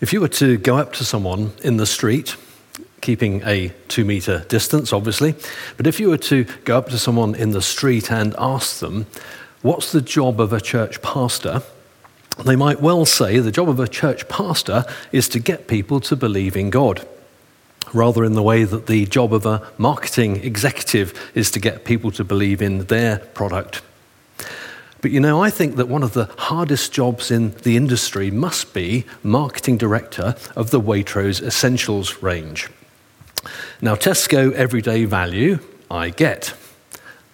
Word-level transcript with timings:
If 0.00 0.14
you 0.14 0.20
were 0.20 0.28
to 0.28 0.56
go 0.56 0.78
up 0.78 0.94
to 0.94 1.04
someone 1.04 1.52
in 1.62 1.76
the 1.76 1.86
street, 1.86 2.36
keeping 3.02 3.42
a 3.44 3.70
two 3.88 4.04
meter 4.04 4.46
distance, 4.48 4.92
obviously, 4.92 5.34
but 5.76 5.86
if 5.86 6.00
you 6.00 6.08
were 6.08 6.18
to 6.18 6.44
go 6.64 6.78
up 6.78 6.88
to 6.88 6.98
someone 6.98 7.34
in 7.34 7.50
the 7.50 7.60
street 7.60 8.10
and 8.10 8.34
ask 8.38 8.80
them, 8.80 9.06
What's 9.62 9.92
the 9.92 10.00
job 10.00 10.40
of 10.40 10.54
a 10.54 10.60
church 10.60 11.02
pastor? 11.02 11.62
They 12.46 12.56
might 12.56 12.80
well 12.80 13.04
say 13.04 13.40
the 13.40 13.52
job 13.52 13.68
of 13.68 13.78
a 13.78 13.86
church 13.86 14.26
pastor 14.26 14.86
is 15.12 15.28
to 15.28 15.38
get 15.38 15.68
people 15.68 16.00
to 16.00 16.16
believe 16.16 16.56
in 16.56 16.70
God, 16.70 17.06
rather 17.92 18.24
in 18.24 18.32
the 18.32 18.42
way 18.42 18.64
that 18.64 18.86
the 18.86 19.04
job 19.04 19.34
of 19.34 19.44
a 19.44 19.70
marketing 19.76 20.36
executive 20.36 21.12
is 21.34 21.50
to 21.50 21.60
get 21.60 21.84
people 21.84 22.10
to 22.12 22.24
believe 22.24 22.62
in 22.62 22.86
their 22.86 23.18
product. 23.18 23.82
But 25.02 25.12
you 25.12 25.20
know, 25.20 25.42
I 25.42 25.48
think 25.48 25.76
that 25.76 25.88
one 25.88 26.02
of 26.02 26.12
the 26.12 26.26
hardest 26.36 26.92
jobs 26.92 27.30
in 27.30 27.52
the 27.62 27.76
industry 27.76 28.30
must 28.30 28.74
be 28.74 29.06
marketing 29.22 29.78
director 29.78 30.34
of 30.54 30.70
the 30.70 30.80
Waitrose 30.80 31.42
Essentials 31.42 32.22
range. 32.22 32.68
Now, 33.80 33.94
Tesco 33.94 34.52
Everyday 34.52 35.06
Value, 35.06 35.58
I 35.90 36.10
get. 36.10 36.52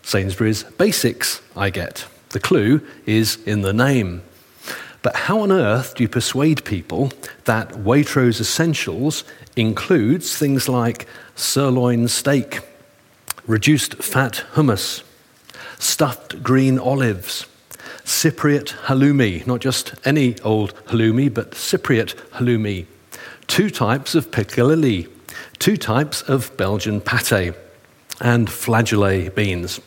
Sainsbury's 0.03 0.63
Basics, 0.63 1.41
I 1.57 1.71
get. 1.71 2.07
The 2.29 2.39
clue 2.39 2.87
is 3.05 3.43
in 3.45 3.63
the 3.63 3.73
name. 3.73 4.23
But 5.03 5.17
how 5.17 5.41
on 5.41 5.51
earth 5.51 5.97
do 5.97 6.05
you 6.05 6.09
persuade 6.09 6.65
people 6.65 7.13
that 7.45 7.71
Waitrose 7.71 8.41
Essentials 8.41 9.25
includes 9.57 10.37
things 10.39 10.69
like 10.69 11.09
sirloin 11.35 12.07
steak, 12.07 12.61
reduced 13.47 13.97
fat 13.97 14.45
hummus, 14.55 15.03
stuffed 15.79 16.43
green 16.43 16.79
olives, 16.79 17.47
Cypriot 18.07 18.69
halloumi, 18.85 19.45
not 19.49 19.61
just 19.61 19.95
any 20.05 20.39
old 20.43 20.75
halloumi, 20.87 21.33
but 21.33 21.51
Cypriot 21.51 22.15
halloumi. 22.31 22.87
Two 23.49 23.69
types 23.69 24.15
of 24.15 24.31
piccalilli, 24.31 25.09
two 25.59 25.77
types 25.77 26.23
of 26.23 26.57
Belgian 26.57 27.01
pate, 27.01 27.53
and 28.21 28.47
flageolet 28.47 29.35
beans. 29.35 29.81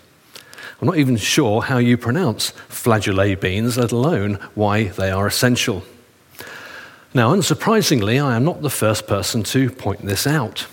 I'm 0.81 0.87
not 0.87 0.97
even 0.97 1.15
sure 1.15 1.61
how 1.61 1.77
you 1.77 1.97
pronounce 1.97 2.51
flageolet 2.67 3.39
beans, 3.39 3.77
let 3.77 3.93
alone 3.93 4.33
why 4.53 4.89
they 4.89 5.11
are 5.11 5.25
essential. 5.25 5.83
Now, 7.13 7.33
unsurprisingly, 7.33 8.23
I 8.23 8.35
am 8.35 8.43
not 8.43 8.61
the 8.61 8.69
first 8.69 9.07
person 9.07 9.43
to 9.43 9.69
point 9.71 10.05
this 10.05 10.27
out 10.27 10.67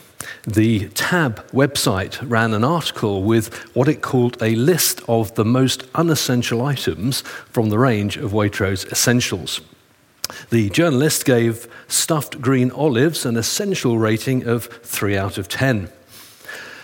the 0.47 0.89
Tab 0.91 1.47
website 1.50 2.19
ran 2.28 2.55
an 2.55 2.64
article 2.64 3.22
with 3.22 3.53
what 3.75 3.89
it 3.89 4.00
called 4.00 4.41
a 4.42 4.55
list 4.55 5.03
of 5.08 5.34
the 5.34 5.45
most 5.45 5.84
unessential 5.95 6.64
items 6.64 7.20
from 7.50 7.69
the 7.69 7.78
range 7.78 8.17
of 8.17 8.33
Waitrose 8.33 8.91
essentials. 8.91 9.61
The 10.50 10.70
journalist 10.70 11.25
gave 11.25 11.69
stuffed 11.89 12.41
green 12.41 12.70
olives 12.70 13.27
an 13.27 13.36
essential 13.36 13.98
rating 13.98 14.47
of 14.47 14.67
3 14.67 15.17
out 15.17 15.39
of 15.39 15.48
10. 15.48 15.89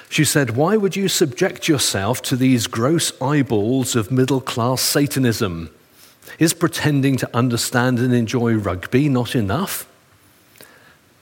She 0.08 0.24
said, 0.24 0.56
Why 0.56 0.76
would 0.76 0.94
you 0.94 1.08
subject 1.08 1.68
yourself 1.68 2.20
to 2.22 2.36
these 2.36 2.66
gross 2.66 3.12
eyeballs 3.20 3.96
of 3.96 4.10
middle 4.10 4.40
class 4.40 4.82
Satanism? 4.82 5.70
Is 6.38 6.54
pretending 6.54 7.16
to 7.16 7.36
understand 7.36 7.98
and 7.98 8.14
enjoy 8.14 8.54
rugby 8.54 9.08
not 9.08 9.34
enough? 9.34 9.88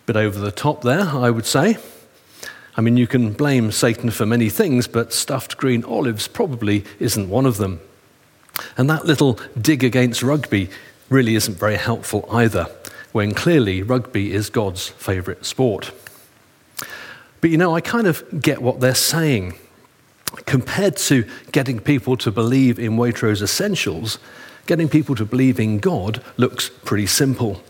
Bit 0.07 0.17
over 0.17 0.39
the 0.39 0.53
top 0.53 0.83
there, 0.83 1.09
I 1.09 1.31
would 1.31 1.47
say. 1.47 1.79
I 2.77 2.81
mean, 2.81 2.97
you 2.97 3.07
can 3.07 3.33
blame 3.33 3.73
Satan 3.73 4.11
for 4.11 4.27
many 4.27 4.49
things, 4.49 4.87
but 4.87 5.13
stuffed 5.13 5.57
green 5.57 5.85
olives 5.85 6.29
probably 6.29 6.85
isn't 6.99 7.29
one 7.29 7.47
of 7.47 7.57
them. 7.57 7.81
And 8.77 8.89
that 8.89 9.07
little 9.07 9.39
dig 9.61 9.83
against 9.83 10.23
rugby 10.23 10.71
really 11.09 11.35
isn't 11.35 11.59
very 11.59 11.77
helpful 11.77 12.29
either, 12.31 12.67
when 13.13 13.35
clearly 13.35 13.83
rugby 13.83 14.33
is 14.33 14.51
God's 14.51 14.89
favourite 14.89 15.45
sport. 15.45 15.93
But 17.41 17.51
you 17.51 17.57
know, 17.57 17.75
I 17.75 17.81
kind 17.81 18.07
of 18.07 18.25
get 18.41 18.63
what 18.63 18.81
they're 18.81 18.95
saying. 18.95 19.59
Compared 20.47 20.97
to 20.99 21.25
getting 21.51 21.81
people 21.81 22.17
to 22.19 22.31
believe 22.31 22.79
in 22.79 22.93
Waitrose 22.93 23.43
essentials, 23.43 24.19
getting 24.67 24.89
people 24.89 25.17
to 25.17 25.25
believe 25.25 25.59
in 25.59 25.81
God 25.81 26.23
looks 26.37 26.69
pretty 26.85 27.07
simple. 27.07 27.61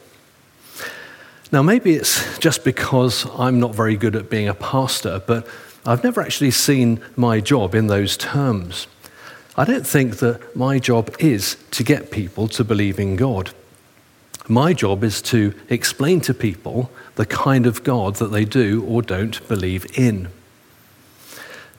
Now, 1.53 1.63
maybe 1.63 1.95
it's 1.95 2.39
just 2.39 2.63
because 2.63 3.27
I'm 3.37 3.59
not 3.59 3.75
very 3.75 3.97
good 3.97 4.15
at 4.15 4.31
being 4.31 4.47
a 4.47 4.55
pastor, 4.55 5.21
but 5.27 5.49
I've 5.85 6.05
never 6.05 6.21
actually 6.21 6.53
seen 6.53 7.01
my 7.17 7.41
job 7.41 7.75
in 7.75 7.89
those 7.89 8.17
terms. 8.17 8.87
I 9.57 9.65
don't 9.65 9.87
think 9.87 10.19
that 10.19 10.55
my 10.55 10.79
job 10.79 11.13
is 11.19 11.57
to 11.73 11.83
get 11.83 12.13
people 12.13 12.47
to 12.49 12.63
believe 12.63 13.01
in 13.01 13.17
God. 13.17 13.51
My 14.47 14.73
job 14.73 15.03
is 15.03 15.21
to 15.23 15.53
explain 15.69 16.21
to 16.23 16.35
people 16.35 16.91
the 17.17 17.27
kind 17.27 17.67
of 17.67 17.83
God 17.83 18.17
that 18.17 18.31
they 18.31 18.45
do 18.45 18.85
or 18.85 19.03
don't 19.03 19.47
believe 19.49 19.99
in. 19.99 20.29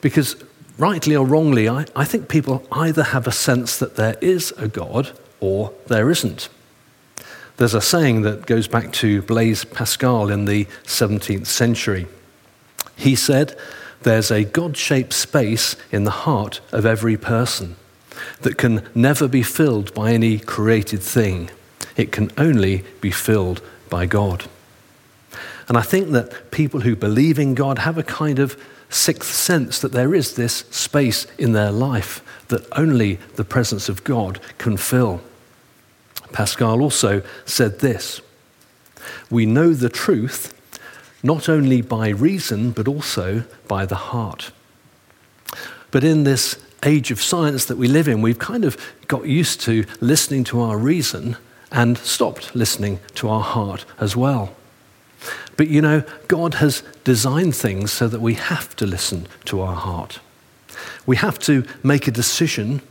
Because, 0.02 0.36
rightly 0.76 1.16
or 1.16 1.24
wrongly, 1.24 1.66
I, 1.66 1.86
I 1.96 2.04
think 2.04 2.28
people 2.28 2.66
either 2.72 3.04
have 3.04 3.26
a 3.26 3.32
sense 3.32 3.78
that 3.78 3.96
there 3.96 4.16
is 4.20 4.52
a 4.58 4.68
God 4.68 5.12
or 5.40 5.72
there 5.86 6.10
isn't. 6.10 6.50
There's 7.56 7.74
a 7.74 7.80
saying 7.80 8.22
that 8.22 8.46
goes 8.46 8.66
back 8.66 8.92
to 8.94 9.22
Blaise 9.22 9.64
Pascal 9.64 10.30
in 10.30 10.46
the 10.46 10.64
17th 10.84 11.46
century. 11.46 12.06
He 12.96 13.14
said, 13.14 13.56
There's 14.02 14.30
a 14.30 14.44
God 14.44 14.76
shaped 14.76 15.12
space 15.12 15.76
in 15.90 16.04
the 16.04 16.10
heart 16.10 16.60
of 16.72 16.86
every 16.86 17.16
person 17.16 17.76
that 18.40 18.58
can 18.58 18.88
never 18.94 19.28
be 19.28 19.42
filled 19.42 19.94
by 19.94 20.12
any 20.12 20.38
created 20.38 21.02
thing. 21.02 21.50
It 21.96 22.12
can 22.12 22.30
only 22.38 22.84
be 23.00 23.10
filled 23.10 23.60
by 23.90 24.06
God. 24.06 24.44
And 25.68 25.76
I 25.76 25.82
think 25.82 26.10
that 26.10 26.50
people 26.50 26.80
who 26.80 26.96
believe 26.96 27.38
in 27.38 27.54
God 27.54 27.78
have 27.80 27.98
a 27.98 28.02
kind 28.02 28.38
of 28.38 28.56
sixth 28.90 29.32
sense 29.32 29.78
that 29.80 29.92
there 29.92 30.14
is 30.14 30.34
this 30.34 30.64
space 30.70 31.26
in 31.38 31.52
their 31.52 31.70
life 31.70 32.22
that 32.48 32.66
only 32.76 33.14
the 33.36 33.44
presence 33.44 33.88
of 33.88 34.04
God 34.04 34.40
can 34.58 34.76
fill. 34.76 35.22
Pascal 36.32 36.80
also 36.80 37.22
said 37.44 37.80
this 37.80 38.20
We 39.30 39.46
know 39.46 39.72
the 39.72 39.88
truth 39.88 40.54
not 41.22 41.48
only 41.48 41.80
by 41.80 42.08
reason, 42.08 42.72
but 42.72 42.88
also 42.88 43.44
by 43.68 43.86
the 43.86 43.94
heart. 43.94 44.50
But 45.90 46.04
in 46.04 46.24
this 46.24 46.58
age 46.84 47.10
of 47.10 47.22
science 47.22 47.64
that 47.66 47.76
we 47.76 47.86
live 47.86 48.08
in, 48.08 48.22
we've 48.22 48.38
kind 48.38 48.64
of 48.64 48.76
got 49.06 49.26
used 49.26 49.60
to 49.62 49.84
listening 50.00 50.42
to 50.44 50.60
our 50.60 50.76
reason 50.76 51.36
and 51.70 51.96
stopped 51.96 52.54
listening 52.54 52.98
to 53.14 53.28
our 53.28 53.42
heart 53.42 53.84
as 54.00 54.16
well. 54.16 54.54
But 55.56 55.68
you 55.68 55.80
know, 55.80 56.02
God 56.28 56.54
has 56.54 56.82
designed 57.04 57.54
things 57.54 57.92
so 57.92 58.08
that 58.08 58.20
we 58.20 58.34
have 58.34 58.74
to 58.76 58.86
listen 58.86 59.28
to 59.44 59.60
our 59.60 59.76
heart. 59.76 60.18
We 61.06 61.16
have 61.16 61.38
to 61.40 61.64
make 61.82 62.08
a 62.08 62.12
decision 62.12 62.82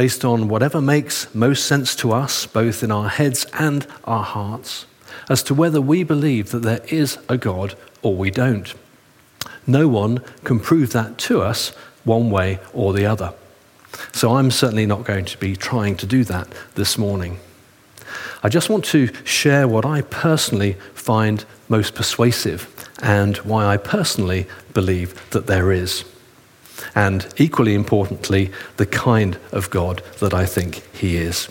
based 0.00 0.24
on 0.24 0.48
whatever 0.48 0.80
makes 0.80 1.26
most 1.34 1.66
sense 1.66 1.94
to 1.94 2.10
us, 2.10 2.46
both 2.46 2.82
in 2.82 2.90
our 2.90 3.10
heads 3.10 3.44
and 3.58 3.86
our 4.04 4.24
hearts, 4.24 4.86
as 5.28 5.42
to 5.42 5.54
whether 5.54 5.78
we 5.78 6.02
believe 6.02 6.52
that 6.52 6.62
there 6.62 6.80
is 6.88 7.18
a 7.28 7.36
God 7.36 7.74
or 8.00 8.16
we 8.16 8.30
don't. 8.30 8.72
No 9.66 9.88
one 9.88 10.20
can 10.42 10.58
prove 10.58 10.94
that 10.94 11.18
to 11.18 11.42
us 11.42 11.74
one 12.04 12.30
way 12.30 12.60
or 12.72 12.94
the 12.94 13.04
other. 13.04 13.34
So 14.10 14.36
I'm 14.36 14.50
certainly 14.50 14.86
not 14.86 15.04
going 15.04 15.26
to 15.26 15.36
be 15.36 15.54
trying 15.54 15.98
to 15.98 16.06
do 16.06 16.24
that 16.24 16.48
this 16.76 16.96
morning. 16.96 17.38
I 18.42 18.48
just 18.48 18.70
want 18.70 18.86
to 18.86 19.10
share 19.24 19.68
what 19.68 19.84
I 19.84 20.00
personally 20.00 20.78
find 20.94 21.44
most 21.68 21.94
persuasive 21.94 22.88
and 23.02 23.36
why 23.38 23.66
I 23.66 23.76
personally 23.76 24.46
believe 24.72 25.28
that 25.32 25.46
there 25.46 25.70
is 25.70 26.06
and 26.94 27.26
equally 27.36 27.74
importantly, 27.74 28.50
the 28.76 28.86
kind 28.86 29.38
of 29.52 29.70
God 29.70 30.02
that 30.20 30.34
I 30.34 30.46
think 30.46 30.82
He 30.94 31.16
is. 31.16 31.48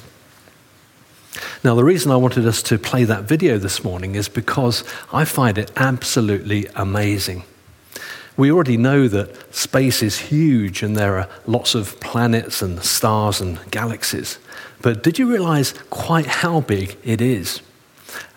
Now, 1.64 1.76
the 1.76 1.84
reason 1.84 2.12
I 2.12 2.16
wanted 2.16 2.46
us 2.46 2.64
to 2.64 2.78
play 2.78 3.04
that 3.04 3.24
video 3.24 3.58
this 3.58 3.84
morning 3.84 4.16
is 4.16 4.30
because 4.30 4.84
I 5.12 5.26
find 5.26 5.58
it 5.58 5.72
absolutely 5.76 6.68
amazing. 6.76 7.44
We 8.38 8.52
already 8.52 8.78
know 8.78 9.10
that 9.10 9.54
space 9.54 10.02
is 10.02 10.18
huge 10.18 10.82
and 10.82 10.96
there 10.96 11.20
are 11.20 11.28
lots 11.46 11.76
of 11.76 12.00
planets 12.00 12.62
and 12.62 12.82
stars 12.82 13.42
and 13.42 13.60
galaxies. 13.72 14.40
But 14.82 15.04
did 15.04 15.20
you 15.20 15.30
realize 15.30 15.74
quite 15.90 16.26
how 16.26 16.62
big 16.62 16.98
it 17.04 17.20
is? 17.20 17.62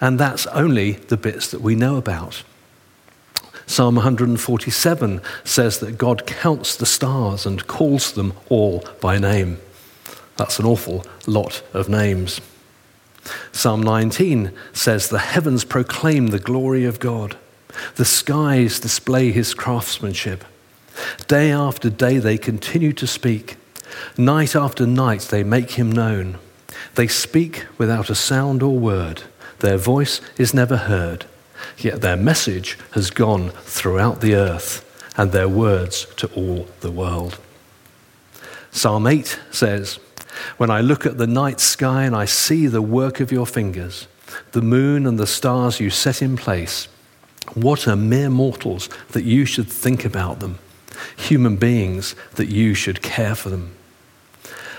And 0.00 0.18
that's 0.18 0.46
only 0.48 0.92
the 0.92 1.16
bits 1.16 1.50
that 1.52 1.60
we 1.60 1.76
know 1.76 1.96
about. 1.96 2.42
Psalm 3.66 3.94
147 3.96 5.20
says 5.44 5.78
that 5.78 5.98
God 5.98 6.26
counts 6.26 6.76
the 6.76 6.86
stars 6.86 7.46
and 7.46 7.66
calls 7.66 8.12
them 8.12 8.32
all 8.48 8.84
by 9.00 9.18
name. 9.18 9.58
That's 10.36 10.58
an 10.58 10.66
awful 10.66 11.04
lot 11.26 11.62
of 11.72 11.88
names. 11.88 12.40
Psalm 13.52 13.82
19 13.82 14.52
says, 14.72 15.08
The 15.08 15.18
heavens 15.18 15.64
proclaim 15.64 16.28
the 16.28 16.38
glory 16.38 16.84
of 16.84 17.00
God, 17.00 17.36
the 17.94 18.04
skies 18.04 18.80
display 18.80 19.30
his 19.30 19.54
craftsmanship. 19.54 20.44
Day 21.28 21.52
after 21.52 21.88
day 21.88 22.18
they 22.18 22.36
continue 22.38 22.92
to 22.94 23.06
speak, 23.06 23.56
night 24.18 24.56
after 24.56 24.86
night 24.86 25.22
they 25.22 25.44
make 25.44 25.72
him 25.72 25.90
known. 25.90 26.38
They 26.96 27.06
speak 27.06 27.66
without 27.78 28.10
a 28.10 28.14
sound 28.14 28.62
or 28.62 28.78
word 28.78 29.22
their 29.62 29.76
voice 29.76 30.20
is 30.36 30.52
never 30.52 30.76
heard, 30.76 31.24
yet 31.78 32.00
their 32.00 32.16
message 32.16 32.78
has 32.92 33.10
gone 33.10 33.50
throughout 33.50 34.20
the 34.20 34.34
earth, 34.34 34.88
and 35.16 35.32
their 35.32 35.48
words 35.48 36.06
to 36.16 36.26
all 36.34 36.66
the 36.80 36.90
world. 36.90 37.38
Psalm 38.70 39.06
8 39.06 39.38
says, 39.50 39.98
When 40.56 40.70
I 40.70 40.80
look 40.80 41.04
at 41.04 41.18
the 41.18 41.26
night 41.26 41.60
sky 41.60 42.04
and 42.04 42.16
I 42.16 42.24
see 42.24 42.66
the 42.66 42.82
work 42.82 43.20
of 43.20 43.30
your 43.30 43.46
fingers, 43.46 44.08
the 44.52 44.62
moon 44.62 45.06
and 45.06 45.18
the 45.18 45.26
stars 45.26 45.80
you 45.80 45.90
set 45.90 46.22
in 46.22 46.36
place, 46.36 46.88
what 47.54 47.86
are 47.86 47.96
mere 47.96 48.30
mortals 48.30 48.88
that 49.10 49.24
you 49.24 49.44
should 49.44 49.68
think 49.68 50.04
about 50.04 50.40
them, 50.40 50.58
human 51.16 51.56
beings 51.56 52.14
that 52.36 52.48
you 52.48 52.72
should 52.72 53.02
care 53.02 53.34
for 53.34 53.50
them? 53.50 53.74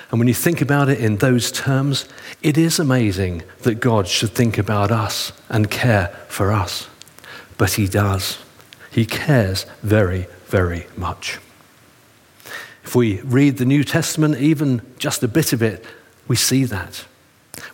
And 0.10 0.20
when 0.20 0.28
you 0.28 0.34
think 0.34 0.62
about 0.62 0.90
it 0.90 1.00
in 1.00 1.18
those 1.18 1.52
terms, 1.52 2.08
it 2.42 2.58
is 2.58 2.80
amazing 2.80 3.44
that 3.64 3.76
God 3.76 4.08
should 4.08 4.32
think 4.32 4.58
about 4.58 4.92
us 4.92 5.32
and 5.50 5.72
care 5.72 6.08
for 6.28 6.52
us. 6.52 6.88
But 7.58 7.74
He 7.74 7.88
does. 7.88 8.38
He 8.92 9.06
cares 9.06 9.66
very, 9.82 10.28
very 10.48 10.86
much. 10.96 11.40
If 12.84 12.96
we 12.96 13.22
read 13.22 13.58
the 13.58 13.66
New 13.66 13.84
Testament, 13.84 14.38
even 14.38 14.82
just 15.00 15.24
a 15.24 15.28
bit 15.28 15.54
of 15.54 15.64
it, 15.64 15.84
we 16.28 16.36
see 16.36 16.64
that. 16.66 17.06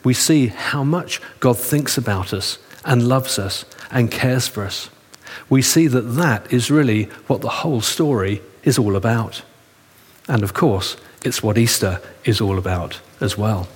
We 0.04 0.14
see 0.14 0.48
how 0.48 0.84
much 0.84 1.22
God 1.40 1.58
thinks 1.58 1.98
about 1.98 2.34
us 2.34 2.60
and 2.86 3.08
loves 3.08 3.38
us 3.40 3.66
and 3.92 4.12
cares 4.12 4.48
for 4.48 4.64
us. 4.64 4.90
We 5.50 5.62
see 5.62 5.88
that 5.88 6.02
that 6.02 6.52
is 6.54 6.72
really 6.72 7.06
what 7.28 7.42
the 7.42 7.50
whole 7.50 7.82
story 7.82 8.42
is 8.64 8.78
all 8.78 8.96
about. 8.96 9.42
And 10.30 10.44
of 10.44 10.54
course, 10.54 10.96
it's 11.26 11.44
what 11.44 11.58
Easter 11.58 12.00
is 12.24 12.40
all 12.40 12.60
about 12.60 13.02
as 13.20 13.38
well. 13.38 13.68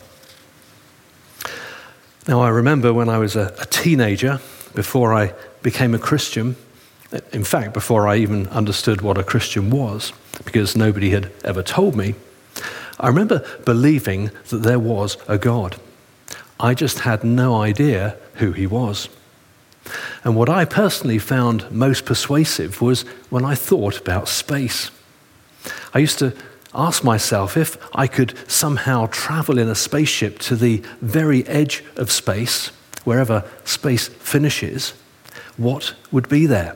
Now, 2.28 2.42
I 2.42 2.50
remember 2.50 2.94
when 2.94 3.10
I 3.10 3.18
was 3.18 3.36
a, 3.36 3.54
a, 3.60 3.66
teenager, 3.66 4.40
before 4.74 5.14
I 5.14 5.34
became 5.62 5.94
a 5.94 6.00
Christian, 6.00 6.56
in 7.34 7.44
fact, 7.44 7.74
before 7.74 8.08
I 8.08 8.18
even 8.18 8.48
understood 8.48 9.02
what 9.02 9.18
a 9.18 9.24
Christian 9.24 9.72
was, 9.72 10.14
because 10.46 10.78
nobody 10.78 11.10
had 11.10 11.32
ever 11.44 11.64
told 11.64 11.96
me, 11.96 12.16
I 13.00 13.08
remember 13.08 13.44
believing 13.66 14.30
that 14.50 14.60
there 14.60 14.80
was 14.80 15.18
a 15.28 15.38
God. 15.38 15.78
I 16.60 16.76
just 16.76 17.00
had 17.00 17.24
no 17.24 17.56
idea 17.62 18.16
who 18.36 18.52
he 18.52 18.68
was. 18.68 19.10
And 20.24 20.36
what 20.36 20.50
I 20.50 20.66
personally 20.66 21.20
found 21.20 21.70
most 21.72 22.06
persuasive 22.06 22.80
was 22.80 23.02
when 23.30 23.44
I 23.44 23.56
thought 23.56 24.00
about 24.00 24.30
space. 24.30 24.92
I 25.94 26.00
used 26.00 26.20
to 26.20 26.34
ask 26.74 27.04
myself 27.04 27.56
if 27.56 27.78
I 27.94 28.08
could 28.08 28.34
somehow 28.50 29.08
travel 29.12 29.60
in 29.60 29.68
a 29.68 29.76
spaceship 29.76 30.40
to 30.40 30.56
the 30.56 30.84
very 31.02 31.46
edge 31.48 31.84
of 31.96 32.12
space, 32.12 32.68
wherever 33.04 33.44
space 33.64 34.08
finishes, 34.08 34.94
what 35.58 35.94
would 36.12 36.28
be 36.30 36.46
there? 36.46 36.76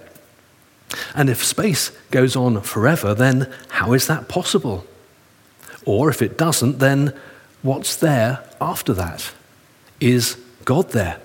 And 1.15 1.29
if 1.29 1.43
space 1.43 1.91
goes 2.11 2.35
on 2.35 2.61
forever, 2.61 3.13
then 3.13 3.51
how 3.69 3.93
is 3.93 4.07
that 4.07 4.29
possible? 4.29 4.85
Or 5.85 6.09
if 6.09 6.21
it 6.21 6.37
doesn't, 6.37 6.79
then 6.79 7.13
what's 7.61 7.95
there 7.95 8.43
after 8.61 8.93
that? 8.93 9.33
Is 9.99 10.37
God 10.63 10.91
there? 10.91 11.19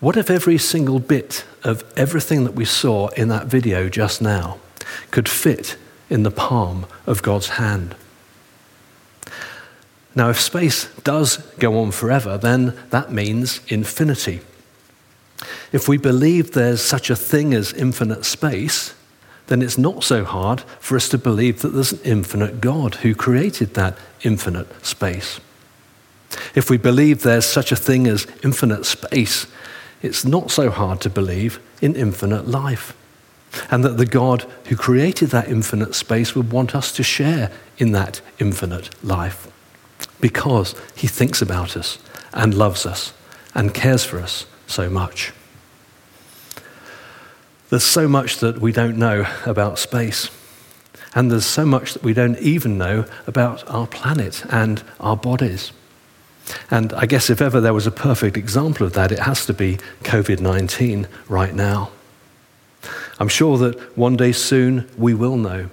What 0.00 0.16
if 0.16 0.28
every 0.28 0.58
single 0.58 0.98
bit 0.98 1.44
of 1.62 1.84
everything 1.96 2.44
that 2.44 2.54
we 2.54 2.64
saw 2.64 3.08
in 3.08 3.28
that 3.28 3.46
video 3.46 3.88
just 3.88 4.20
now 4.20 4.58
could 5.10 5.28
fit 5.28 5.76
in 6.08 6.22
the 6.22 6.30
palm 6.30 6.86
of 7.06 7.22
God's 7.22 7.50
hand. 7.50 7.94
Now, 10.14 10.30
if 10.30 10.40
space 10.40 10.86
does 11.04 11.36
go 11.58 11.78
on 11.78 11.90
forever, 11.90 12.38
then 12.38 12.74
that 12.90 13.12
means 13.12 13.60
infinity. 13.68 14.40
If 15.72 15.88
we 15.88 15.98
believe 15.98 16.52
there's 16.52 16.80
such 16.80 17.10
a 17.10 17.16
thing 17.16 17.52
as 17.52 17.72
infinite 17.74 18.24
space, 18.24 18.94
then 19.48 19.60
it's 19.60 19.76
not 19.76 20.02
so 20.02 20.24
hard 20.24 20.62
for 20.80 20.96
us 20.96 21.08
to 21.10 21.18
believe 21.18 21.60
that 21.60 21.68
there's 21.68 21.92
an 21.92 22.00
infinite 22.02 22.60
God 22.60 22.96
who 22.96 23.14
created 23.14 23.74
that 23.74 23.98
infinite 24.22 24.84
space. 24.84 25.38
If 26.54 26.70
we 26.70 26.78
believe 26.78 27.22
there's 27.22 27.44
such 27.44 27.70
a 27.70 27.76
thing 27.76 28.06
as 28.06 28.26
infinite 28.42 28.86
space, 28.86 29.46
it's 30.02 30.24
not 30.24 30.50
so 30.50 30.70
hard 30.70 31.00
to 31.02 31.10
believe 31.10 31.60
in 31.82 31.94
infinite 31.94 32.48
life 32.48 32.94
and 33.70 33.84
that 33.84 33.96
the 33.96 34.06
God 34.06 34.44
who 34.66 34.76
created 34.76 35.30
that 35.30 35.48
infinite 35.48 35.94
space 35.94 36.34
would 36.34 36.52
want 36.52 36.74
us 36.74 36.92
to 36.92 37.02
share 37.02 37.50
in 37.78 37.92
that 37.92 38.20
infinite 38.38 38.90
life 39.04 39.50
because 40.20 40.74
he 40.94 41.06
thinks 41.06 41.40
about 41.40 41.76
us 41.76 41.98
and 42.32 42.54
loves 42.54 42.86
us 42.86 43.12
and 43.54 43.74
cares 43.74 44.04
for 44.04 44.18
us 44.18 44.46
so 44.66 44.90
much. 44.90 45.32
There's 47.70 47.84
so 47.84 48.06
much 48.06 48.38
that 48.38 48.60
we 48.60 48.72
don't 48.72 48.96
know 48.96 49.26
about 49.44 49.78
space. 49.78 50.30
And 51.14 51.30
there's 51.30 51.46
so 51.46 51.64
much 51.64 51.94
that 51.94 52.02
we 52.02 52.12
don't 52.12 52.38
even 52.38 52.76
know 52.76 53.06
about 53.26 53.68
our 53.70 53.86
planet 53.86 54.44
and 54.50 54.82
our 55.00 55.16
bodies. 55.16 55.72
And 56.70 56.92
I 56.92 57.06
guess 57.06 57.30
if 57.30 57.40
ever 57.40 57.60
there 57.60 57.74
was 57.74 57.86
a 57.86 57.90
perfect 57.90 58.36
example 58.36 58.86
of 58.86 58.92
that, 58.92 59.10
it 59.10 59.20
has 59.20 59.46
to 59.46 59.54
be 59.54 59.78
COVID 60.02 60.40
19 60.40 61.08
right 61.28 61.54
now. 61.54 61.90
I'm 63.18 63.28
sure 63.28 63.56
that 63.58 63.96
one 63.96 64.16
day 64.16 64.32
soon 64.32 64.88
we 64.98 65.14
will 65.14 65.36
know. 65.36 65.70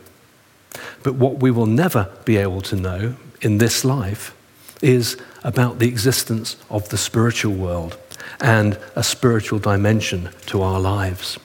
But 1.04 1.16
what 1.16 1.40
we 1.40 1.52
will 1.52 1.66
never 1.66 2.10
be 2.26 2.38
able 2.38 2.62
to 2.62 2.76
know 2.76 3.16
in 3.42 3.58
this 3.58 3.84
life 3.84 4.36
is 4.82 5.18
about 5.44 5.80
the 5.80 5.88
existence 5.88 6.56
of 6.70 6.90
the 6.90 6.98
spiritual 6.98 7.54
world 7.54 7.98
and 8.40 8.78
a 8.96 9.04
spiritual 9.04 9.60
dimension 9.60 10.30
to 10.48 10.62
our 10.62 10.80
lives. 10.80 11.38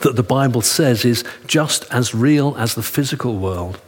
That 0.00 0.16
the 0.16 0.22
Bible 0.22 0.62
says 0.62 1.04
is 1.04 1.24
just 1.46 1.84
as 1.90 2.14
real 2.14 2.54
as 2.58 2.74
the 2.74 2.82
physical 2.82 3.36
world, 3.38 3.80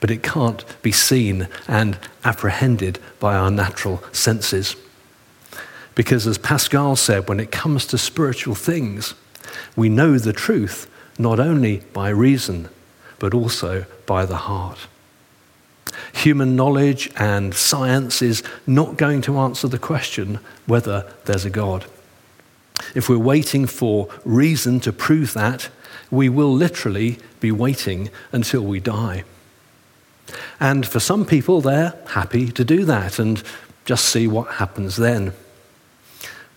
but 0.00 0.10
it 0.10 0.22
can't 0.22 0.64
be 0.82 0.92
seen 0.92 1.48
and 1.68 1.98
apprehended 2.24 2.98
by 3.18 3.36
our 3.36 3.50
natural 3.50 4.02
senses. 4.12 4.76
Because 5.94 6.26
as 6.26 6.38
Pascal 6.38 6.96
said, 6.96 7.28
when 7.28 7.40
it 7.40 7.50
comes 7.50 7.84
to 7.86 7.98
spiritual 7.98 8.54
things, 8.54 9.14
we 9.76 9.88
know 9.88 10.18
the 10.18 10.32
truth 10.32 10.90
not 11.18 11.38
only 11.38 11.78
by 11.92 12.08
reason, 12.08 12.68
but 13.18 13.34
also 13.34 13.84
by 14.06 14.24
the 14.24 14.36
heart. 14.36 14.78
Human 16.12 16.56
knowledge 16.56 17.10
and 17.16 17.54
science 17.54 18.22
is 18.22 18.42
not 18.66 18.96
going 18.96 19.22
to 19.22 19.38
answer 19.38 19.68
the 19.68 19.78
question 19.78 20.38
whether 20.66 21.10
there's 21.26 21.44
a 21.44 21.50
God. 21.50 21.84
If 22.94 23.08
we're 23.08 23.18
waiting 23.18 23.66
for 23.66 24.08
reason 24.24 24.80
to 24.80 24.92
prove 24.92 25.34
that, 25.34 25.68
we 26.10 26.28
will 26.28 26.52
literally 26.52 27.18
be 27.38 27.52
waiting 27.52 28.10
until 28.32 28.62
we 28.62 28.80
die. 28.80 29.24
And 30.58 30.86
for 30.86 31.00
some 31.00 31.24
people, 31.24 31.60
they're 31.60 31.94
happy 32.08 32.50
to 32.52 32.64
do 32.64 32.84
that 32.84 33.18
and 33.18 33.42
just 33.84 34.06
see 34.06 34.26
what 34.26 34.54
happens 34.54 34.96
then. 34.96 35.32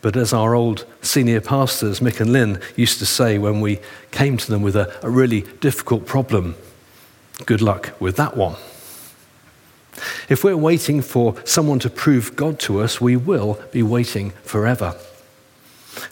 But 0.04 0.18
as 0.18 0.34
our 0.34 0.54
old 0.54 0.86
senior 1.02 1.40
pastors, 1.40 2.02
Mick 2.02 2.20
and 2.20 2.34
Lynn, 2.34 2.60
used 2.76 3.00
to 3.00 3.06
say 3.06 3.38
when 3.38 3.62
we 3.62 3.80
came 4.12 4.36
to 4.36 4.52
them 4.52 4.62
with 4.62 4.76
a, 4.76 4.94
a 5.02 5.10
really 5.10 5.44
difficult 5.62 6.06
problem, 6.06 6.56
good 7.46 7.62
luck 7.62 7.94
with 8.02 8.18
that 8.18 8.36
one. 8.36 8.58
If 10.28 10.44
we're 10.44 10.58
waiting 10.58 11.02
for 11.02 11.36
someone 11.46 11.80
to 11.80 11.90
prove 11.90 12.36
God 12.36 12.60
to 12.60 12.82
us, 12.82 13.00
we 13.00 13.16
will 13.16 13.58
be 13.72 13.82
waiting 13.82 14.32
forever. 14.44 14.96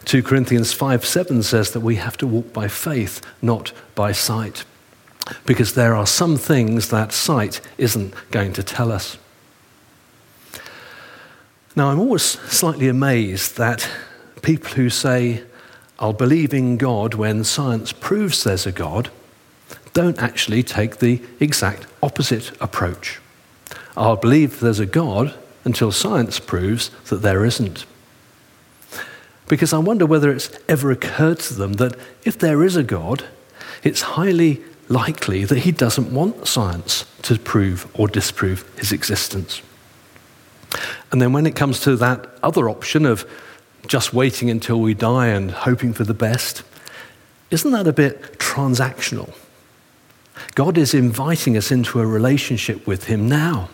2 0.06 0.22
Corinthians 0.22 0.72
5 0.72 1.04
7 1.04 1.42
says 1.42 1.72
that 1.72 1.80
we 1.80 1.96
have 1.96 2.16
to 2.16 2.26
walk 2.26 2.50
by 2.50 2.68
faith, 2.68 3.20
not 3.42 3.72
by 3.94 4.12
sight, 4.12 4.64
because 5.44 5.74
there 5.74 5.94
are 5.94 6.06
some 6.06 6.38
things 6.38 6.88
that 6.88 7.12
sight 7.12 7.60
isn't 7.76 8.14
going 8.30 8.54
to 8.54 8.62
tell 8.62 8.90
us. 8.90 9.18
Now, 11.74 11.88
I'm 11.88 12.00
always 12.00 12.22
slightly 12.22 12.88
amazed 12.88 13.56
that 13.56 13.88
people 14.42 14.72
who 14.72 14.90
say, 14.90 15.42
I'll 15.98 16.12
believe 16.12 16.52
in 16.52 16.76
God 16.76 17.14
when 17.14 17.44
science 17.44 17.92
proves 17.92 18.44
there's 18.44 18.66
a 18.66 18.72
God, 18.72 19.10
don't 19.94 20.22
actually 20.22 20.62
take 20.62 20.98
the 20.98 21.22
exact 21.40 21.86
opposite 22.02 22.52
approach. 22.60 23.20
I'll 23.96 24.16
believe 24.16 24.60
there's 24.60 24.80
a 24.80 24.86
God 24.86 25.34
until 25.64 25.92
science 25.92 26.38
proves 26.40 26.90
that 27.08 27.22
there 27.22 27.44
isn't. 27.44 27.86
Because 29.48 29.72
I 29.72 29.78
wonder 29.78 30.04
whether 30.04 30.30
it's 30.30 30.50
ever 30.68 30.90
occurred 30.90 31.38
to 31.40 31.54
them 31.54 31.74
that 31.74 31.96
if 32.24 32.38
there 32.38 32.62
is 32.64 32.76
a 32.76 32.82
God, 32.82 33.24
it's 33.82 34.02
highly 34.02 34.60
likely 34.88 35.46
that 35.46 35.60
he 35.60 35.72
doesn't 35.72 36.12
want 36.12 36.46
science 36.46 37.06
to 37.22 37.38
prove 37.38 37.90
or 37.94 38.08
disprove 38.08 38.70
his 38.76 38.92
existence. 38.92 39.62
And 41.10 41.20
then 41.20 41.32
when 41.32 41.46
it 41.46 41.56
comes 41.56 41.80
to 41.80 41.96
that 41.96 42.26
other 42.42 42.68
option 42.68 43.06
of 43.06 43.28
just 43.86 44.14
waiting 44.14 44.50
until 44.50 44.80
we 44.80 44.94
die 44.94 45.28
and 45.28 45.50
hoping 45.50 45.92
for 45.92 46.04
the 46.04 46.14
best, 46.14 46.62
isn't 47.50 47.70
that 47.72 47.86
a 47.86 47.92
bit 47.92 48.38
transactional? 48.38 49.34
God 50.54 50.78
is 50.78 50.94
inviting 50.94 51.56
us 51.56 51.70
into 51.70 52.00
a 52.00 52.06
relationship 52.06 52.86
with 52.86 53.04
Him 53.04 53.28
now. 53.28 53.68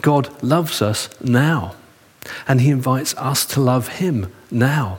God 0.00 0.30
loves 0.42 0.80
us 0.80 1.08
now. 1.20 1.74
and 2.48 2.60
he 2.60 2.70
invites 2.70 3.14
us 3.16 3.44
to 3.46 3.60
love 3.60 3.88
him 3.88 4.32
now. 4.50 4.98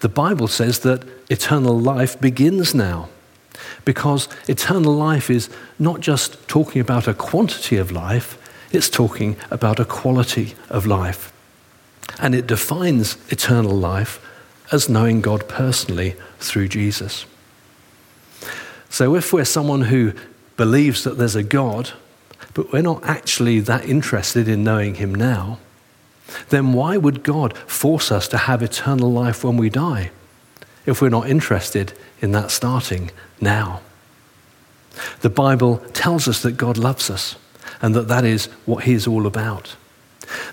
The 0.00 0.08
Bible 0.08 0.48
says 0.48 0.80
that 0.80 1.04
eternal 1.30 1.78
life 1.78 2.20
begins 2.20 2.74
now 2.74 3.08
because 3.84 4.28
eternal 4.48 4.92
life 4.92 5.30
is 5.30 5.48
not 5.78 6.00
just 6.00 6.46
talking 6.48 6.80
about 6.80 7.08
a 7.08 7.14
quantity 7.14 7.76
of 7.76 7.90
life, 7.90 8.38
it's 8.74 8.90
talking 8.90 9.36
about 9.50 9.80
a 9.80 9.84
quality 9.84 10.54
of 10.68 10.86
life. 10.86 11.32
And 12.18 12.34
it 12.34 12.46
defines 12.46 13.16
eternal 13.30 13.76
life 13.76 14.20
as 14.72 14.88
knowing 14.88 15.20
God 15.20 15.48
personally 15.48 16.16
through 16.38 16.68
Jesus. 16.68 17.26
So 18.88 19.14
if 19.14 19.32
we're 19.32 19.44
someone 19.44 19.82
who 19.82 20.12
believes 20.56 21.04
that 21.04 21.18
there's 21.18 21.34
a 21.34 21.42
God, 21.42 21.92
but 22.54 22.72
we're 22.72 22.82
not 22.82 23.04
actually 23.04 23.60
that 23.60 23.84
interested 23.88 24.48
in 24.48 24.62
knowing 24.62 24.96
Him 24.96 25.14
now, 25.14 25.58
then 26.48 26.72
why 26.72 26.96
would 26.96 27.22
God 27.22 27.56
force 27.58 28.10
us 28.10 28.28
to 28.28 28.38
have 28.38 28.62
eternal 28.62 29.12
life 29.12 29.44
when 29.44 29.56
we 29.56 29.68
die 29.68 30.10
if 30.86 31.00
we're 31.02 31.08
not 31.08 31.28
interested 31.28 31.92
in 32.20 32.32
that 32.32 32.50
starting 32.50 33.10
now? 33.40 33.80
The 35.20 35.30
Bible 35.30 35.78
tells 35.92 36.28
us 36.28 36.42
that 36.42 36.52
God 36.52 36.78
loves 36.78 37.10
us 37.10 37.36
and 37.84 37.94
that 37.94 38.08
that 38.08 38.24
is 38.24 38.46
what 38.64 38.84
He 38.84 38.94
is 38.94 39.06
all 39.06 39.26
about. 39.26 39.76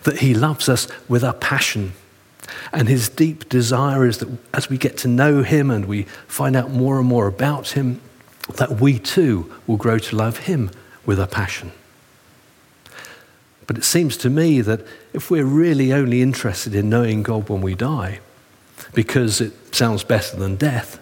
That 0.04 0.18
He 0.18 0.34
loves 0.34 0.68
us 0.68 0.90
with 1.08 1.24
a 1.24 1.32
passion. 1.32 1.94
And 2.74 2.90
His 2.90 3.08
deep 3.08 3.48
desire 3.48 4.06
is 4.06 4.18
that 4.18 4.28
as 4.54 4.70
we 4.70 4.78
get 4.78 4.98
to 4.98 5.08
know 5.08 5.42
Him 5.42 5.72
and 5.72 5.86
we 5.86 6.04
find 6.28 6.58
out 6.58 6.72
more 6.72 7.00
and 7.00 7.08
more 7.08 7.28
about 7.28 7.70
Him, 7.70 8.02
that 8.58 8.82
we 8.82 9.00
too 9.00 9.50
will 9.66 9.78
grow 9.78 9.98
to 9.98 10.16
love 10.18 10.40
Him 10.40 10.72
with 11.06 11.22
a 11.22 11.26
passion. 11.26 11.72
But 13.66 13.78
it 13.78 13.86
seems 13.86 14.18
to 14.18 14.30
me 14.30 14.60
that 14.60 14.86
if 15.14 15.32
we're 15.32 15.46
really 15.46 15.94
only 15.94 16.22
interested 16.22 16.76
in 16.76 16.90
knowing 16.90 17.24
God 17.24 17.48
when 17.48 17.62
we 17.62 17.76
die, 17.76 18.20
because 18.94 19.40
it 19.40 19.74
sounds 19.74 20.04
better 20.04 20.36
than 20.36 20.58
death, 20.58 21.00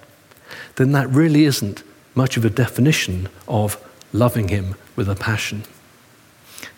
then 0.76 0.92
that 0.92 1.10
really 1.10 1.46
isn't 1.46 1.82
much 2.14 2.38
of 2.38 2.46
a 2.46 2.52
definition 2.52 3.30
of 3.48 3.84
loving 4.14 4.50
Him 4.50 4.76
with 4.96 5.10
a 5.10 5.16
passion. 5.16 5.64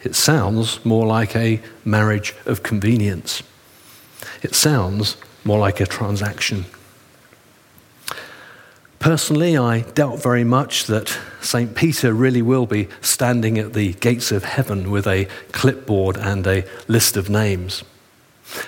It 0.04 0.16
sounds 0.16 0.84
more 0.84 1.06
like 1.06 1.36
a 1.36 1.62
marriage 1.86 2.36
of 2.46 2.64
convenience. 2.64 3.44
It 4.42 4.56
sounds 4.56 5.18
more 5.44 5.60
like 5.60 5.80
a 5.80 5.86
transaction. 5.86 6.66
Personally, 9.00 9.58
I 9.58 9.82
doubt 9.82 10.22
very 10.22 10.44
much 10.44 10.86
that 10.86 11.18
St. 11.42 11.76
Peter 11.76 12.14
really 12.14 12.42
will 12.42 12.68
be 12.68 12.88
standing 13.02 13.58
at 13.58 13.74
the 13.74 13.94
gates 13.94 14.32
of 14.32 14.44
heaven 14.44 14.92
with 14.92 15.08
a 15.08 15.28
clipboard 15.52 16.18
and 16.18 16.46
a 16.46 16.66
list 16.88 17.18
of 17.18 17.30
names. 17.30 17.84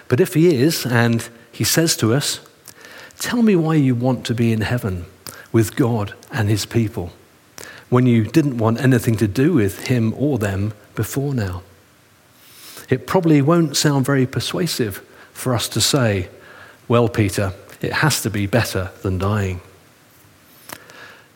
But 0.07 0.19
if 0.19 0.33
he 0.33 0.55
is, 0.55 0.85
and 0.85 1.27
he 1.51 1.63
says 1.63 1.95
to 1.97 2.13
us, 2.13 2.39
Tell 3.19 3.43
me 3.43 3.55
why 3.55 3.75
you 3.75 3.93
want 3.93 4.25
to 4.25 4.33
be 4.33 4.51
in 4.51 4.61
heaven 4.61 5.05
with 5.51 5.75
God 5.75 6.15
and 6.31 6.49
his 6.49 6.65
people 6.65 7.13
when 7.93 8.07
you 8.07 8.23
didn't 8.23 8.57
want 8.57 8.81
anything 8.81 9.15
to 9.15 9.27
do 9.27 9.53
with 9.53 9.85
him 9.85 10.15
or 10.17 10.39
them 10.39 10.73
before 10.95 11.31
now. 11.31 11.61
It 12.89 13.05
probably 13.05 13.39
won't 13.39 13.77
sound 13.77 14.03
very 14.03 14.25
persuasive 14.25 14.97
for 15.31 15.53
us 15.53 15.69
to 15.69 15.79
say, 15.79 16.27
Well, 16.87 17.07
Peter, 17.07 17.53
it 17.81 17.93
has 17.93 18.23
to 18.23 18.31
be 18.31 18.47
better 18.47 18.89
than 19.03 19.19
dying. 19.19 19.61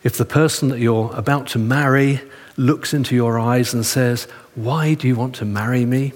If 0.02 0.18
the 0.18 0.26
person 0.26 0.70
that 0.70 0.80
you're 0.80 1.12
about 1.14 1.46
to 1.50 1.60
marry 1.60 2.22
looks 2.58 2.92
into 2.92 3.14
your 3.14 3.38
eyes 3.38 3.72
and 3.72 3.86
says, 3.86 4.24
Why 4.56 4.96
do 4.96 5.08
you 5.08 5.16
want 5.16 5.36
to 5.36 5.46
marry 5.46 5.86
me? 5.86 6.14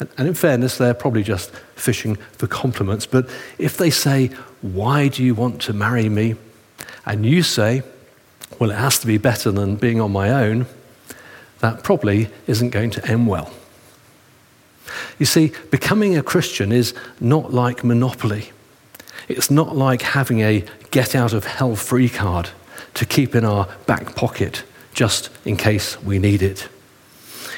And 0.00 0.28
in 0.28 0.32
fairness, 0.32 0.78
they're 0.78 0.94
probably 0.94 1.22
just 1.22 1.50
fishing 1.74 2.16
for 2.38 2.46
compliments. 2.46 3.04
But 3.04 3.28
if 3.58 3.76
they 3.76 3.90
say, 3.90 4.28
Why 4.62 5.08
do 5.08 5.22
you 5.22 5.34
want 5.34 5.60
to 5.62 5.74
marry 5.74 6.08
me? 6.08 6.36
And 7.04 7.26
you 7.26 7.42
say, 7.42 7.82
Well, 8.58 8.70
it 8.70 8.76
has 8.76 8.98
to 9.00 9.06
be 9.06 9.18
better 9.18 9.50
than 9.50 9.76
being 9.76 10.00
on 10.00 10.12
my 10.12 10.30
own, 10.30 10.66
that 11.60 11.82
probably 11.82 12.28
isn't 12.46 12.70
going 12.70 12.90
to 12.90 13.06
end 13.06 13.26
well. 13.26 13.52
You 15.18 15.26
see, 15.26 15.52
becoming 15.70 16.16
a 16.16 16.22
Christian 16.22 16.72
is 16.72 16.94
not 17.20 17.52
like 17.52 17.84
Monopoly. 17.84 18.52
It's 19.28 19.50
not 19.50 19.76
like 19.76 20.02
having 20.02 20.40
a 20.40 20.64
get 20.90 21.14
out 21.14 21.32
of 21.32 21.44
hell 21.44 21.76
free 21.76 22.08
card 22.08 22.50
to 22.94 23.04
keep 23.04 23.34
in 23.34 23.44
our 23.44 23.68
back 23.86 24.14
pocket 24.14 24.64
just 24.94 25.30
in 25.44 25.56
case 25.56 26.00
we 26.02 26.18
need 26.18 26.42
it. 26.42 26.68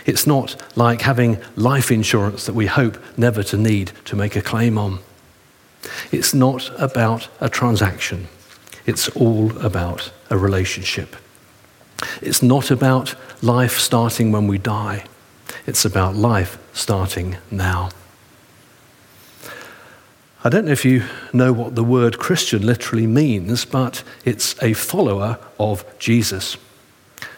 It's 0.06 0.26
not 0.26 0.56
like 0.76 1.02
having 1.02 1.38
life 1.56 1.90
insurance 1.90 2.47
that 2.47 2.54
we 2.54 2.66
hope 2.66 2.99
never 3.16 3.42
to 3.44 3.56
need 3.56 3.92
to 4.06 4.16
make 4.16 4.35
a 4.35 4.42
claim 4.42 4.78
on. 4.78 4.99
It's 6.11 6.35
not 6.35 6.70
about 6.80 7.28
a 7.40 7.49
transaction. 7.49 8.28
It's 8.87 9.09
all 9.11 9.56
about 9.59 10.11
a 10.31 10.39
relationship. 10.39 11.17
It's 12.23 12.43
not 12.43 12.71
about 12.71 13.15
life 13.43 13.79
starting 13.79 14.33
when 14.33 14.47
we 14.47 14.59
die. 14.59 15.05
It's 15.67 15.85
about 15.85 16.15
life 16.15 16.59
starting 16.73 17.37
now. 17.51 17.91
I 20.43 20.49
don't 20.49 20.65
know 20.65 20.73
if 20.73 20.87
you 20.87 21.05
know 21.35 21.53
what 21.53 21.75
the 21.75 21.85
word 21.85 22.19
Christian 22.19 22.65
literally 22.65 23.07
means, 23.07 23.67
but 23.67 24.03
it's 24.25 24.61
a 24.63 24.73
follower 24.73 25.39
of 25.59 25.85
Jesus. 25.99 26.57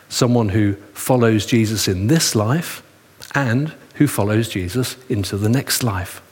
Someone 0.08 0.50
who 0.50 0.74
follows 0.92 1.44
Jesus 1.44 1.88
in 1.88 2.06
this 2.06 2.36
life 2.36 2.82
and 3.34 3.72
who 3.94 4.06
follows 4.06 4.48
Jesus 4.48 4.96
into 5.08 5.36
the 5.36 5.48
next 5.48 5.82
life. 5.82 6.22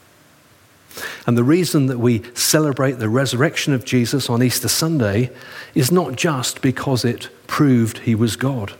And 1.26 1.36
the 1.36 1.44
reason 1.44 1.86
that 1.86 1.98
we 1.98 2.22
celebrate 2.34 2.92
the 2.92 3.08
resurrection 3.08 3.72
of 3.72 3.84
Jesus 3.84 4.28
on 4.28 4.42
Easter 4.42 4.68
Sunday 4.68 5.30
is 5.74 5.92
not 5.92 6.16
just 6.16 6.60
because 6.60 7.04
it 7.04 7.28
proved 7.46 7.98
he 7.98 8.14
was 8.14 8.36
God. 8.36 8.74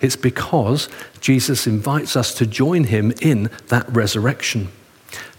It's 0.00 0.16
because 0.16 0.88
Jesus 1.20 1.66
invites 1.66 2.16
us 2.16 2.34
to 2.34 2.46
join 2.46 2.84
him 2.84 3.12
in 3.20 3.50
that 3.68 3.88
resurrection 3.94 4.68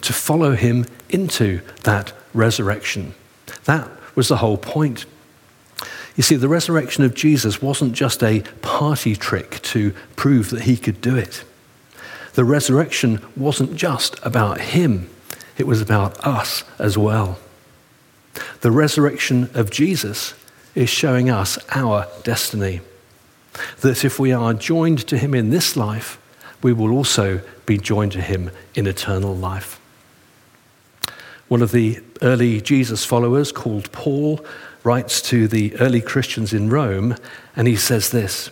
to 0.01 0.13
follow 0.13 0.55
him 0.55 0.86
into 1.10 1.62
that 1.84 2.13
resurrection. 2.34 3.13
That 3.65 3.89
was 4.15 4.27
the 4.27 4.38
whole 4.38 4.57
point. 4.57 5.05
You 6.15 6.24
see, 6.24 6.36
the 6.36 6.48
resurrection 6.48 7.03
of 7.03 7.13
Jesus 7.13 7.62
wasn't 7.62 7.93
just 7.93 8.24
a 8.24 8.41
party 8.62 9.15
trick 9.15 9.62
to 9.63 9.93
prove 10.15 10.50
that 10.50 10.63
he 10.63 10.77
could 10.77 11.01
do 11.01 11.15
it. 11.15 11.43
The 12.34 12.46
resurrection 12.46 13.22
wasn't 13.36 13.75
just 13.75 14.19
about 14.24 14.60
him, 14.60 15.10
it 15.57 15.67
was 15.67 15.81
about 15.81 16.25
us 16.25 16.63
as 16.79 16.97
well. 16.97 17.39
The 18.61 18.71
resurrection 18.71 19.49
of 19.53 19.71
Jesus 19.71 20.33
is 20.75 20.89
showing 20.89 21.29
us 21.29 21.57
our 21.71 22.07
destiny. 22.23 22.81
That 23.81 24.05
if 24.05 24.19
we 24.19 24.31
are 24.31 24.53
joined 24.53 25.07
to 25.07 25.17
him 25.17 25.33
in 25.33 25.49
this 25.49 25.75
life, 25.75 26.19
we 26.61 26.73
will 26.73 26.91
also 26.91 27.41
be 27.65 27.77
joined 27.77 28.11
to 28.13 28.21
him 28.21 28.51
in 28.75 28.87
eternal 28.87 29.35
life. 29.35 29.79
One 31.47 31.61
of 31.61 31.71
the 31.71 31.99
early 32.21 32.61
Jesus 32.61 33.05
followers, 33.05 33.51
called 33.51 33.91
Paul, 33.91 34.45
writes 34.83 35.21
to 35.23 35.47
the 35.47 35.75
early 35.77 36.01
Christians 36.01 36.53
in 36.53 36.69
Rome, 36.69 37.15
and 37.55 37.67
he 37.67 37.75
says 37.75 38.11
this 38.11 38.51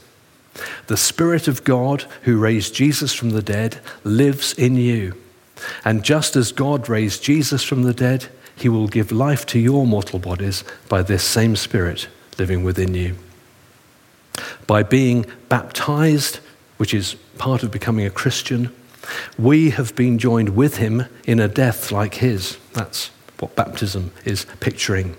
The 0.88 0.98
Spirit 0.98 1.48
of 1.48 1.64
God, 1.64 2.06
who 2.24 2.40
raised 2.40 2.74
Jesus 2.74 3.14
from 3.14 3.32
the 3.32 3.42
dead, 3.42 3.80
lives 4.04 4.54
in 4.54 4.76
you. 4.76 5.16
And 5.84 6.04
just 6.04 6.36
as 6.36 6.52
God 6.52 6.90
raised 6.90 7.24
Jesus 7.24 7.64
from 7.64 7.84
the 7.84 7.94
dead, 7.94 8.28
he 8.56 8.70
will 8.70 8.88
give 8.88 9.12
life 9.12 9.46
to 9.48 9.60
your 9.60 9.86
mortal 9.86 10.20
bodies 10.20 10.64
by 10.88 11.02
this 11.02 11.24
same 11.24 11.56
Spirit 11.56 12.08
living 12.38 12.64
within 12.64 12.94
you. 12.94 13.16
By 14.68 14.84
being 14.84 15.26
baptized, 15.50 16.40
which 16.78 16.94
is 16.94 17.16
part 17.38 17.64
of 17.64 17.72
becoming 17.72 18.06
a 18.06 18.10
Christian, 18.10 18.74
we 19.38 19.70
have 19.72 19.96
been 19.96 20.18
joined 20.18 20.56
with 20.56 20.78
him 20.78 21.06
in 21.26 21.40
a 21.40 21.48
death 21.48 21.92
like 21.92 22.16
his. 22.16 22.58
That's 22.74 23.12
what 23.40 23.56
baptism 23.56 24.12
is 24.24 24.46
picturing. 24.60 25.16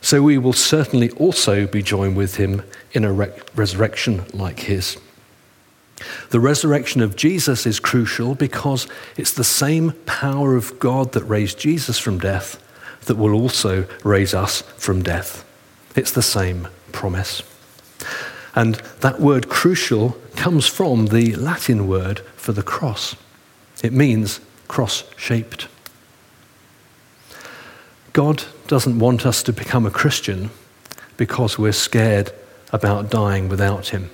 So 0.00 0.22
we 0.22 0.38
will 0.38 0.52
certainly 0.52 1.10
also 1.10 1.66
be 1.66 1.82
joined 1.82 2.16
with 2.16 2.36
him 2.36 2.62
in 2.92 3.04
a 3.04 3.12
re- 3.12 3.32
resurrection 3.54 4.24
like 4.32 4.60
his. 4.60 4.96
The 6.30 6.40
resurrection 6.40 7.00
of 7.00 7.16
Jesus 7.16 7.66
is 7.66 7.80
crucial 7.80 8.34
because 8.34 8.86
it's 9.16 9.32
the 9.32 9.44
same 9.44 9.92
power 10.06 10.56
of 10.56 10.78
God 10.78 11.12
that 11.12 11.24
raised 11.24 11.58
Jesus 11.58 11.98
from 11.98 12.18
death 12.18 12.62
that 13.06 13.16
will 13.16 13.34
also 13.34 13.86
raise 14.04 14.34
us 14.34 14.62
from 14.76 15.02
death. 15.02 15.44
It's 15.96 16.12
the 16.12 16.22
same 16.22 16.68
promise. 16.92 17.42
And 18.54 18.76
that 19.00 19.20
word 19.20 19.48
crucial 19.48 20.16
comes 20.36 20.66
from 20.66 21.06
the 21.06 21.34
Latin 21.36 21.86
word 21.86 22.20
for 22.36 22.52
the 22.52 22.62
cross. 22.62 23.16
It 23.82 23.92
means 23.92 24.40
cross 24.68 25.04
shaped. 25.16 25.68
God 28.12 28.44
doesn't 28.66 28.98
want 28.98 29.24
us 29.24 29.42
to 29.44 29.52
become 29.52 29.86
a 29.86 29.90
Christian 29.90 30.50
because 31.16 31.58
we're 31.58 31.72
scared 31.72 32.32
about 32.72 33.10
dying 33.10 33.48
without 33.48 33.88
Him. 33.88 34.10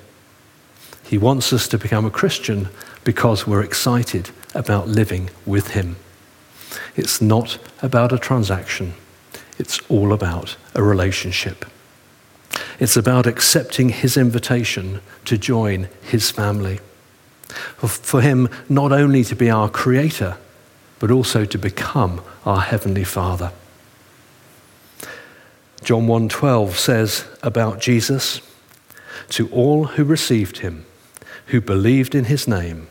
He 1.08 1.18
wants 1.18 1.52
us 1.52 1.68
to 1.68 1.78
become 1.78 2.04
a 2.04 2.10
Christian 2.10 2.68
because 3.04 3.46
we're 3.46 3.62
excited 3.62 4.30
about 4.54 4.88
living 4.88 5.30
with 5.44 5.68
Him. 5.68 5.96
It's 6.96 7.20
not 7.20 7.58
about 7.82 8.12
a 8.12 8.18
transaction, 8.18 8.94
it's 9.58 9.78
all 9.88 10.12
about 10.12 10.56
a 10.74 10.82
relationship. 10.82 11.64
It's 12.78 12.96
about 12.96 13.26
accepting 13.26 13.90
His 13.90 14.16
invitation 14.16 15.00
to 15.24 15.38
join 15.38 15.88
His 16.02 16.30
family. 16.30 16.80
For 17.76 18.20
Him 18.20 18.48
not 18.68 18.92
only 18.92 19.22
to 19.24 19.36
be 19.36 19.48
our 19.48 19.68
Creator, 19.68 20.36
but 20.98 21.10
also 21.10 21.44
to 21.44 21.58
become 21.58 22.20
our 22.44 22.60
Heavenly 22.60 23.04
Father. 23.04 23.52
John 25.84 26.06
1:12 26.08 26.76
says 26.76 27.24
about 27.42 27.80
Jesus, 27.80 28.40
to 29.28 29.48
all 29.50 29.84
who 29.84 30.04
received 30.04 30.58
him, 30.58 30.84
who 31.46 31.60
believed 31.60 32.14
in 32.14 32.24
his 32.24 32.48
name, 32.48 32.88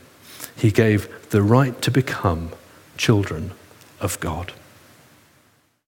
he 0.56 0.72
gave 0.72 1.30
the 1.30 1.42
right 1.42 1.82
to 1.82 1.92
become 1.92 2.52
children 2.98 3.52
of 4.00 4.20
God. 4.20 4.54